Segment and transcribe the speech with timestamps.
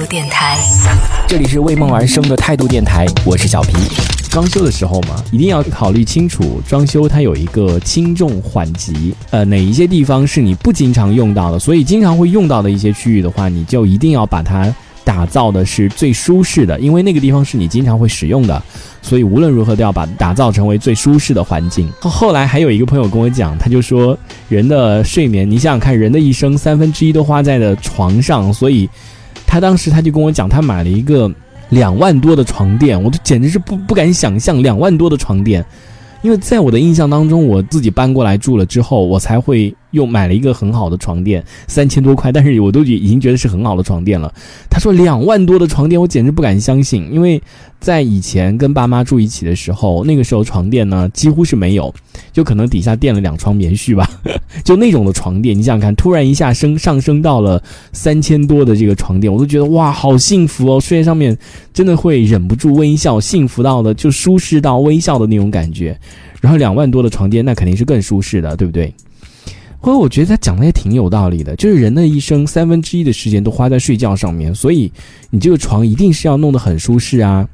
[0.00, 0.58] 电台，
[1.28, 3.74] 这里是为梦而生的态度电台，我是小皮。
[4.30, 14.74] 装修的时候嘛，一定要考虑清楚，装修它有一个轻重缓急，呃，哪一些地方是你不经常用到的，所以经常会用到的一些区域的话，你就一定要把它
[15.04, 18.62] 打造的是最舒适的，因为那个地方是你经常会使用的，
[19.02, 21.92] 所以无论如何都要把打造成为最舒适的环境。
[22.00, 24.16] 后来还有一个朋友跟我讲，他就说，
[24.48, 28.88] 人的睡眠，你想想看，人的一生三分之一都花在了床上，所以
[29.52, 31.30] 他当时他就跟我讲，他买了一个。
[31.68, 35.64] 两万多的床垫，我都简直是不不敢想象两万多的床垫，
[36.20, 39.74] 因为在我的印象当中，我自己搬过来住了之后，我才会。
[39.92, 44.32] 又买了一个很好的床垫，三千多块，但是我都已经觉得是很好的床垫了。
[44.68, 47.40] 他说两万多的床垫，我简直不敢相信，因为
[47.78, 51.92] 在以前跟爸妈住一起的时候，那个时候床垫呢几乎是没有，
[52.32, 54.08] 就可能底下垫了两床棉絮吧，
[54.64, 55.56] 就那种的床垫。
[55.56, 57.62] 你想想看，突然一下升上升到了
[57.92, 61.36] 三千多的这个床垫，我都觉得哇，好幸福哦，睡在上面
[61.74, 65.98] 真的会忍不住微笑，幸福到的就舒适到微笑的那种感觉。
[66.40, 68.92] 然后两万多的床垫，那肯定是更舒适的，对不对？
[69.82, 74.90] 或者我觉得他讲的也挺有道理的，就是人的一生三分之一的时间都花在睡觉上面，所以
[75.28, 77.46] 你这个床一定是要弄得很舒适啊，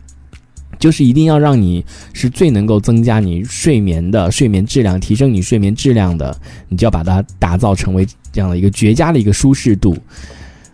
[0.78, 9.96] 就是一定要让你是最能够增加你睡眠的睡眠质量，提升你睡眠质量的，你就要把它打造成为这样的一个绝佳的一个舒适度。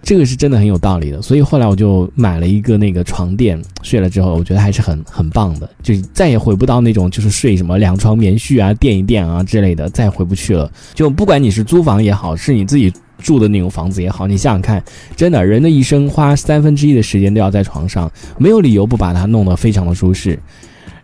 [0.04, 10.70] 这个是真的很有道理的，所以后来我就买了一个那个床垫，睡了之后，我觉得还是很很棒的，就再也回不到那种就是睡什么两床棉絮啊、垫一垫啊之类的，再也回不去了。
[10.92, 14.84] 就不管你是租房也好，是你自己住的那种房子也好，你想想看，
[15.16, 20.38] 真的人的一生花三分之一的时间都要在床上，没有理由不把它弄得非常的舒适。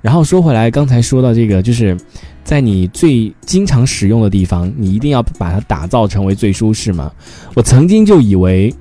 [0.02, 1.96] 然后说回来，刚才说到这个，就是
[2.44, 7.10] 在你最经常使用的地方，你一定要把它打造成为最舒适嘛。
[7.55, 8.74] 我曾经就以为。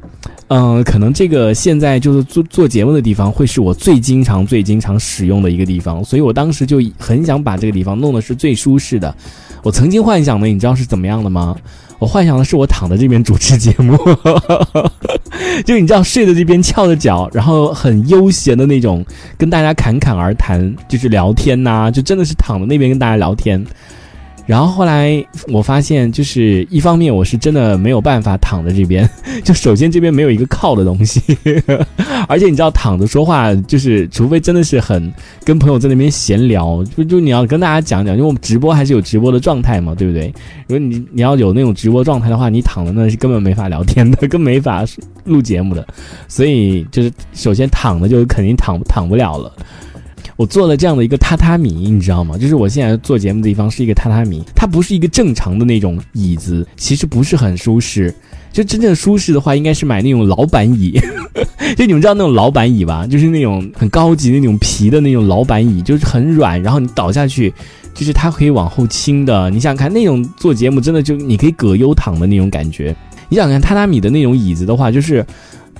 [0.52, 9.16] 嗯，可能这个现在就是做做节目的地方，会是我最经常、最经常使用的一个地方，所以我当时就很想把这个地方弄的是最舒适的。
[9.62, 11.56] 我曾经幻想的，你知道是怎么样的吗？
[12.00, 13.96] 我幻想的是我躺在这边主持节目，
[15.66, 19.06] 就你知道睡在这边翘着脚，然后很悠闲的那种，
[19.38, 23.66] 跟大家侃侃而谈，就是聊天呐，就真的是躺在那边跟大家聊天。
[24.50, 29.08] 然后后来我发现，就是一方面我是真的没有办法躺在这边，
[29.46, 31.22] 就首先这边没有一个靠的东西，
[32.28, 40.34] 而且你知道躺着说话，就是除非真的是很跟朋友在那边闲聊，就就你要跟大家讲讲，因为我们直播还是有直播的状态嘛，对不对？
[40.66, 44.84] 如果你你要有那种直播状态的话，你躺着那是根本没法聊天的， 更没法
[45.26, 45.88] 录节目的，
[46.28, 49.54] 所以就是首先躺着就肯定躺躺不了了。
[50.40, 52.38] 我做了这样的一个榻榻米，你知道吗？
[52.38, 58.14] 就是我现在做节目的地方是一个榻榻米，它不是一个正常的那种椅子，其实不是很舒适。
[58.54, 60.98] 就真正舒适的话，应该是买那种老板椅。
[61.76, 63.06] 就你们知道那种老板椅吧？
[63.06, 67.54] 就是那种很高级的那种皮的那种老板椅，就是很软，然后你倒下去，
[67.94, 69.50] 就是它可以往后倾的。
[69.50, 72.96] 你想看，那种做节目真的就你可以葛优躺的那种感觉。
[73.28, 75.26] 你想看，榻榻米的那种椅子的话，就是。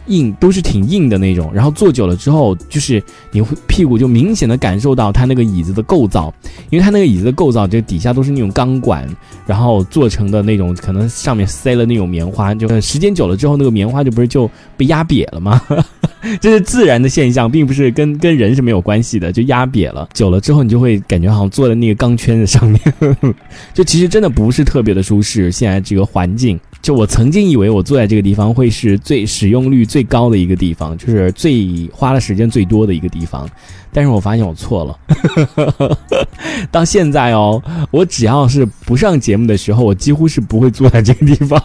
[0.10, 6.34] 硬都是挺硬的那种，然后坐久了之后，就是你会屁股就明显的感受到它那个椅子的构造，
[6.70, 9.08] 因为它那个椅子的构造就底下都是那种钢管，
[9.46, 15.62] 然后做成的那种，可能上面塞了那种棉花，就时间久了之后，那个棉花就不是就被压瘪了吗？
[16.42, 20.08] 这是自然的现象，并不是跟跟人是没有关系的，就压瘪了。
[20.14, 22.82] 久了之后，你就会感觉好像坐在那个钢圈子上面，
[23.74, 25.52] 就其实真的不是特别的舒适。
[25.52, 26.60] 现在这个环境。
[26.82, 33.48] 就我曾经以为我坐在这个地方会是最使用率最高的一个地方，就是最花的时间最多的一个地方，
[33.92, 35.98] 但是我发现我错了。
[36.72, 41.62] 到现在哦，我只要是不上节目的时候，我几乎是不会坐在这个地方。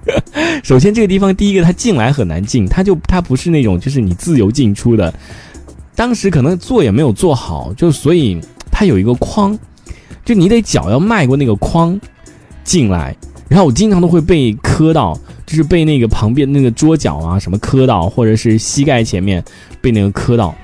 [0.64, 5.12] 首先，这个地方第一个它进来很难进，它就它不是那种就是你自由进出的。
[5.94, 9.56] 当时可能做也没有做好，就所以它有一个框，
[10.24, 12.00] 就你得脚要迈过那个框
[12.64, 13.14] 进来。
[13.48, 19.44] 然后我经常都会被磕到，就是被那个旁边那个桌角啊什么磕到，或者是膝盖前面
[19.80, 20.54] 被那个磕到，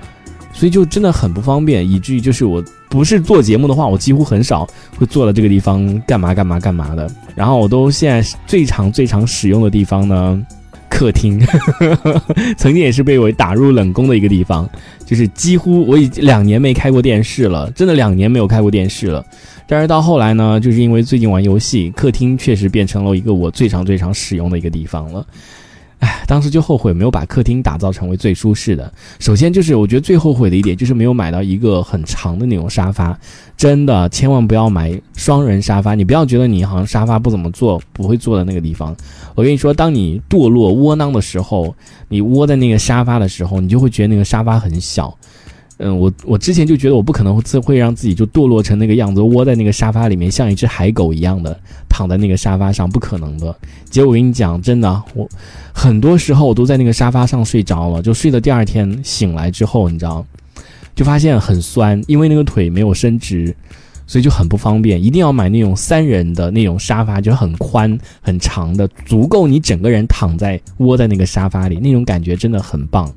[0.53, 4.67] 所以就真的很不方便，以至于就是我不是做节目的话，我几乎很少
[4.99, 7.09] 会坐到这个地方干嘛干嘛干嘛的。
[7.37, 10.43] 然后我都现在最常最常使用的地方呢，
[10.89, 11.41] 客厅，
[12.59, 14.69] 曾经也是被我打入冷宫的一个地方，
[15.07, 19.25] 就是几乎我已经两年没开过电视了，真的两年没有开过电视了。
[19.71, 25.25] 但是到后来呢，就是因为最近玩游戏，客厅确实变成了一个我最常最常使用的一个地方了。
[26.01, 28.93] 哎，当时就后悔没有把客厅打造成为最舒适的。
[29.21, 33.17] 首先就是我觉得最后悔的一点就是没有买到一个很长的那种沙发，
[33.57, 35.95] 真的千万不要买双人沙发。
[35.95, 38.97] 你不要觉得你好像沙发不怎么坐，不会坐在那个地方。
[39.37, 41.73] 我跟你说，当你堕落窝囊的时候，
[42.09, 45.17] 你窝在那个沙发的时候，你就会觉得那个沙发很小。
[45.83, 53.57] 嗯，我我之前就觉得我不可能会会让自己就堕落成那个样子，窝在那个沙发里面，像一只海狗一样的躺在那个沙发上，不可能的。
[53.89, 55.27] 结果我跟你讲，真的，我
[55.73, 60.23] 很多时候我都在那个沙发上睡着了，就睡到第二天醒来之后，你知道，
[60.95, 63.57] 就发现很酸，因为那个腿没有伸直。
[64.11, 73.09] 所以就很不方便，一定要买那种三人的那种沙发，就很宽很长的，足够你整个人躺在窝在那个沙发里，那种感觉真的很棒。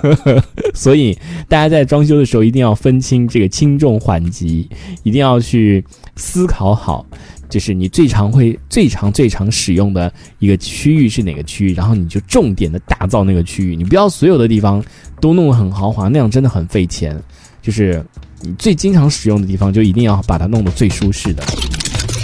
[0.72, 1.14] 所以
[1.46, 4.66] 大家在装修的时候一定要分清这个轻重缓急，
[5.02, 5.84] 一定要去
[6.16, 7.04] 思考好，
[7.54, 14.84] 就是你最常会、最常、最常使用的一个区域是哪个区域，然后你就重点的打造那个区域，你不要所有的地方
[15.20, 17.16] 都弄得很豪华，那样真的很费钱。
[17.62, 18.04] 就是
[18.40, 21.44] 你最经常使用的地方，就一定要把它弄得最舒适的。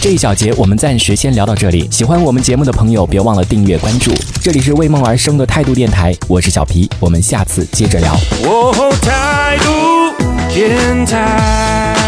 [0.02, 1.86] 这一小节我们暂时先聊到这里。
[1.92, 4.10] 喜欢我们节目的朋友，别忘了订阅关注。
[4.42, 8.16] 这里是为梦而生的态度电台，我是小皮，我们下次接着聊。
[9.00, 11.99] 态度电台。